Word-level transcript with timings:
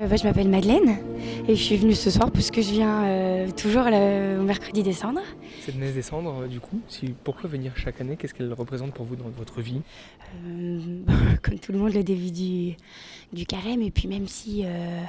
Euh, 0.00 0.06
bah, 0.06 0.14
je 0.14 0.22
m'appelle 0.22 0.48
Madeleine 0.48 0.96
et 1.48 1.56
je 1.56 1.60
suis 1.60 1.76
venue 1.76 1.92
ce 1.92 2.08
soir 2.08 2.30
parce 2.30 2.52
que 2.52 2.62
je 2.62 2.70
viens 2.70 3.04
euh, 3.04 3.50
toujours 3.50 3.82
le, 3.82 4.40
mercredi 4.44 4.84
des 4.84 4.92
cendres. 4.92 5.22
Cette 5.62 5.74
messe 5.74 5.92
des 5.92 6.02
cendres, 6.02 6.46
du 6.46 6.60
coup, 6.60 6.80
si, 6.86 7.16
pourquoi 7.24 7.50
venir 7.50 7.72
chaque 7.74 8.00
année? 8.00 8.16
Qu'est-ce 8.16 8.32
qu'elle 8.32 8.52
représente 8.52 8.94
pour 8.94 9.06
vous 9.06 9.16
dans 9.16 9.28
votre 9.28 9.60
vie? 9.60 9.80
Euh, 10.46 11.00
comme 11.42 11.58
tout 11.58 11.72
le 11.72 11.78
monde, 11.78 11.94
le 11.94 12.04
début 12.04 12.30
du, 12.30 12.76
du 13.32 13.44
carême 13.44 13.82
et 13.82 13.90
puis 13.90 14.06
même 14.06 14.28
si 14.28 14.62
euh, 14.64 15.00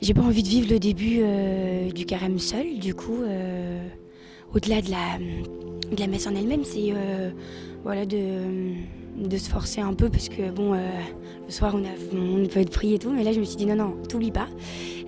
j'ai 0.00 0.14
pas 0.14 0.22
envie 0.22 0.42
de 0.42 0.48
vivre 0.48 0.70
le 0.70 0.78
début 0.78 1.20
du 1.92 2.06
carême 2.06 2.38
seul, 2.38 2.78
du 2.78 2.94
coup, 2.94 3.24
au-delà 4.54 4.80
de 4.80 4.90
la, 4.90 5.18
de 5.90 6.00
la 6.00 6.06
messe 6.06 6.26
en 6.26 6.34
elle-même, 6.34 6.64
c'est 6.64 6.92
euh, 6.92 7.30
voilà, 7.84 8.06
de, 8.06 9.36
se 9.36 9.50
forcer 9.50 9.80
un 9.80 9.94
peu 9.94 10.08
parce 10.08 10.28
que 10.28 10.50
bon, 10.50 10.74
euh, 10.74 10.78
le 11.46 11.52
soir 11.52 11.74
on, 11.74 12.46
peut 12.46 12.60
être 12.60 12.70
pris 12.70 12.94
et 12.94 12.98
tout, 12.98 13.10
mais 13.10 13.24
là 13.24 13.32
je 13.32 13.40
me 13.40 13.44
suis 13.44 13.56
dit 13.56 13.66
non, 13.66 13.76
non, 13.76 13.94
t'oublies 14.08 14.32
pas. 14.32 14.48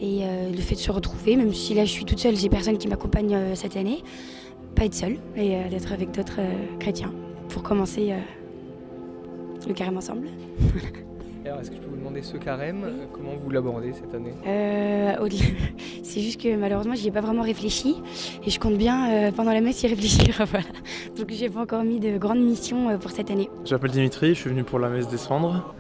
Et 0.01 0.21
euh, 0.23 0.51
le 0.51 0.59
fait 0.59 0.75
de 0.75 0.81
se 0.81 0.91
retrouver, 0.91 1.37
même 1.37 1.53
si 1.53 1.75
là 1.75 1.85
je 1.85 1.91
suis 1.91 2.05
toute 2.05 2.19
seule, 2.19 2.37
j'ai 2.37 2.49
personne 2.49 2.79
qui 2.79 2.89
m'accompagne 2.89 3.55
cette 3.55 3.77
année, 3.77 4.03
pas 4.75 4.85
être 4.85 4.95
seule 4.95 5.19
et 5.37 5.69
d'être 5.69 5.93
avec 5.93 6.11
d'autres 6.13 6.41
chrétiens 6.79 7.13
pour 7.49 7.63
commencer 7.63 8.15
le 9.67 9.75
carême 9.75 9.97
ensemble. 9.97 10.29
Alors, 11.47 11.61
est-ce 11.61 11.71
que 11.71 11.77
je 11.77 11.81
peux 11.81 11.89
vous 11.91 11.97
demander 11.97 12.23
ce 12.23 12.37
carême 12.37 12.83
euh, 12.85 13.05
Comment 13.15 13.33
vous 13.43 13.51
l'abordez 13.51 13.93
cette 13.95 14.15
année? 14.15 14.35
Euh, 14.47 15.17
au-delà- 15.21 15.45
c'est 16.03 16.21
juste 16.21 16.41
que 16.41 16.55
malheureusement, 16.55 16.95
j'y 16.95 17.09
ai 17.09 17.11
pas 17.11 17.23
vraiment 17.23 17.43
réfléchi 17.43 17.97
et 18.45 18.51
je 18.51 18.61
compte 18.61 18.77
bien 18.77 19.11
euh, 19.11 19.33
pendant 19.33 19.53
la 19.53 19.61
messe 19.63 19.83
y 19.83 19.87
réfléchir. 19.87 20.35
voilà. 20.51 20.67
Donc 21.17 21.31
j'ai 21.31 21.49
pas 21.49 21.61
encore 21.63 21.83
mis 21.83 21.99
de 21.99 22.19
grandes 22.19 22.41
missions 22.43 22.91
euh, 22.91 22.99
pour 22.99 23.11
cette 23.11 23.31
année. 23.31 23.49
Je 23.65 23.75
m'appelle 23.75 23.91
Dimitri, 23.91 24.29
je 24.35 24.41
suis 24.41 24.51
venu 24.51 24.65
pour 24.65 24.79
la 24.79 24.91
messe 24.91 25.09
des 25.09 25.17
cendres. 25.17 25.75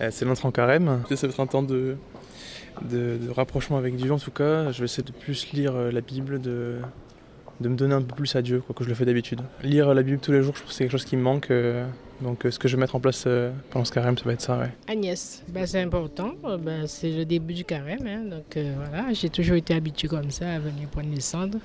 Euh, 0.00 0.08
C'est 0.10 0.24
l'entrée 0.24 0.48
en 0.48 0.52
carême. 0.52 1.02
Ça 1.14 1.26
va 1.26 1.32
être 1.32 1.40
un 1.40 1.46
temps 1.46 1.62
de, 1.62 1.96
de, 2.88 3.18
de 3.18 3.30
rapprochement 3.30 3.76
avec 3.76 3.96
Dieu 3.96 4.10
en 4.12 4.18
tout 4.18 4.30
cas. 4.30 4.72
Je 4.72 4.78
vais 4.78 4.86
essayer 4.86 5.02
de 5.04 5.12
plus 5.12 5.52
lire 5.52 5.74
euh, 5.76 5.90
la 5.92 6.00
Bible, 6.00 6.40
de, 6.40 6.76
de 7.60 7.68
me 7.68 7.76
donner 7.76 7.94
un 7.94 8.02
peu 8.02 8.14
plus 8.14 8.34
à 8.34 8.40
Dieu 8.40 8.62
quoi, 8.64 8.74
que 8.74 8.82
je 8.82 8.88
le 8.88 8.94
fais 8.94 9.04
d'habitude. 9.04 9.42
Lire 9.62 9.92
la 9.92 10.02
Bible 10.02 10.20
tous 10.22 10.32
les 10.32 10.42
jours, 10.42 10.54
je 10.54 10.60
trouve 10.60 10.70
que 10.70 10.74
c'est 10.74 10.84
quelque 10.84 10.92
chose 10.92 11.04
qui 11.04 11.18
me 11.18 11.22
manque. 11.22 11.50
euh, 11.50 11.84
donc 12.22 12.44
euh, 12.44 12.50
ce 12.50 12.58
que 12.58 12.68
je 12.68 12.76
vais 12.76 12.80
mettre 12.80 12.96
en 12.96 13.00
place 13.00 13.24
euh, 13.26 13.50
pendant 13.70 13.84
ce 13.84 13.92
carême, 13.92 14.16
ça 14.16 14.24
va 14.24 14.32
être 14.32 14.40
ça. 14.40 14.58
Ouais. 14.58 14.70
Agnès, 14.88 15.42
ben, 15.48 15.66
c'est 15.66 15.80
important, 15.80 16.32
euh, 16.44 16.56
ben, 16.56 16.86
c'est 16.86 17.10
le 17.10 17.24
début 17.24 17.54
du 17.54 17.64
carême, 17.64 18.06
hein, 18.06 18.22
donc 18.30 18.56
euh, 18.56 18.74
voilà, 18.76 19.12
j'ai 19.12 19.30
toujours 19.30 19.56
été 19.56 19.74
habituée 19.74 20.08
comme 20.08 20.30
ça 20.30 20.54
à 20.54 20.58
venir 20.58 20.88
prendre 20.88 21.08
les 21.14 21.20
cendres 21.20 21.58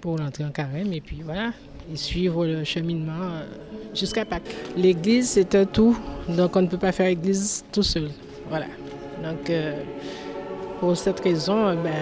pour 0.00 0.18
l'entrée 0.18 0.44
en 0.44 0.50
carême. 0.50 0.92
Et 0.92 1.00
puis 1.00 1.22
voilà, 1.24 1.52
et 1.92 1.96
suivre 1.96 2.46
le 2.46 2.64
cheminement 2.64 3.42
jusqu'à 3.94 4.24
Pâques. 4.24 4.54
L'église, 4.76 5.30
c'est 5.30 5.54
un 5.54 5.64
tout, 5.64 5.96
donc 6.28 6.56
on 6.56 6.62
ne 6.62 6.66
peut 6.66 6.78
pas 6.78 6.92
faire 6.92 7.06
l'église 7.06 7.64
tout 7.72 7.82
seul, 7.82 8.10
voilà. 8.48 8.66
Donc 9.22 9.48
euh, 9.50 9.80
pour 10.80 10.96
cette 10.96 11.20
raison, 11.20 11.74
ben, 11.76 11.92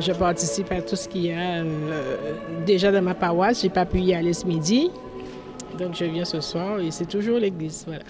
je 0.00 0.12
participe 0.12 0.72
à 0.72 0.82
tout 0.82 0.96
ce 0.96 1.08
qu'il 1.08 1.26
y 1.26 1.32
a 1.32 1.62
euh, 1.62 2.16
déjà 2.66 2.90
dans 2.90 3.02
ma 3.02 3.14
paroisse, 3.14 3.62
j'ai 3.62 3.68
pas 3.68 3.86
pu 3.86 4.00
y 4.00 4.14
aller 4.14 4.32
ce 4.32 4.46
midi, 4.46 4.90
donc 5.78 5.94
je 5.94 6.04
viens 6.04 6.24
ce 6.24 6.40
soir 6.40 6.80
et 6.80 6.90
c'est 6.90 7.06
toujours 7.06 7.38
l'église, 7.38 7.84
voilà. 7.86 8.04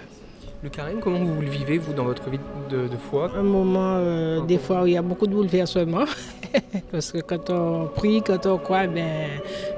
Le 0.63 0.69
carême, 0.69 0.99
comment 0.99 1.17
vous 1.17 1.41
le 1.41 1.49
vivez, 1.49 1.79
vous, 1.79 1.91
dans 1.93 2.03
votre 2.03 2.29
vie 2.29 2.39
de, 2.69 2.87
de 2.87 2.95
foi? 2.95 3.31
Un 3.35 3.41
moment, 3.41 3.95
euh, 3.95 4.41
des 4.41 4.59
fois, 4.59 4.83
où 4.83 4.85
il 4.85 4.93
y 4.93 4.97
a 4.97 5.01
beaucoup 5.01 5.25
de 5.25 5.33
bouleversements. 5.33 6.05
Parce 6.91 7.11
que 7.11 7.17
quand 7.17 7.49
on 7.49 7.87
prie, 7.87 8.21
quand 8.21 8.45
on 8.45 8.59
croit, 8.59 8.85
ben, 8.85 9.27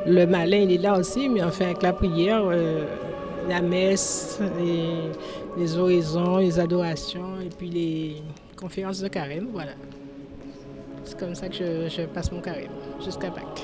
le 0.06 0.26
malin, 0.26 0.58
il 0.58 0.74
est 0.74 0.78
là 0.78 1.00
aussi. 1.00 1.30
Mais 1.30 1.42
enfin, 1.42 1.66
avec 1.68 1.84
la 1.84 1.94
prière, 1.94 2.44
euh, 2.46 2.84
la 3.48 3.62
messe, 3.62 4.42
les, 4.60 5.10
les 5.58 5.78
oraisons, 5.78 6.38
les 6.38 6.60
adorations 6.60 7.40
et 7.42 7.50
puis 7.50 7.70
les 7.70 8.16
conférences 8.58 9.00
de 9.00 9.08
carême, 9.08 9.48
voilà. 9.54 9.72
C'est 11.06 11.18
comme 11.18 11.36
ça 11.36 11.48
que 11.48 11.56
je, 11.56 11.90
je 11.90 12.02
passe 12.08 12.30
mon 12.32 12.42
carême, 12.42 12.72
jusqu'à 13.04 13.30
Pâques. 13.30 13.64